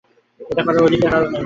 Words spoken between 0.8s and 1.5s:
অধিকার কারো নেই।